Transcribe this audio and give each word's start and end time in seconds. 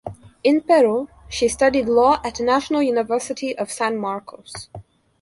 In 0.43 0.61
Peru, 0.61 1.09
she 1.29 1.47
studied 1.47 1.85
Law 1.87 2.19
at 2.23 2.39
National 2.39 2.81
University 2.81 3.55
of 3.55 3.71
San 3.71 3.99
Marcos. 3.99 4.67